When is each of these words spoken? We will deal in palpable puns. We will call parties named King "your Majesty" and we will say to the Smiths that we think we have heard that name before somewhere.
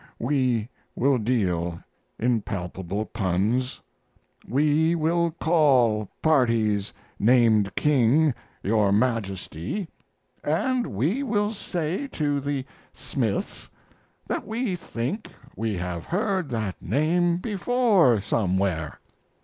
We 0.17 0.67
will 0.95 1.19
deal 1.19 1.79
in 2.17 2.41
palpable 2.41 3.05
puns. 3.05 3.81
We 4.49 4.95
will 4.95 5.29
call 5.29 6.09
parties 6.23 6.91
named 7.19 7.75
King 7.75 8.33
"your 8.63 8.91
Majesty" 8.91 9.87
and 10.43 10.87
we 10.87 11.21
will 11.21 11.53
say 11.53 12.07
to 12.13 12.39
the 12.39 12.65
Smiths 12.95 13.69
that 14.25 14.47
we 14.47 14.75
think 14.75 15.27
we 15.55 15.75
have 15.77 16.05
heard 16.05 16.49
that 16.49 16.81
name 16.81 17.37
before 17.37 18.19
somewhere. 18.21 18.99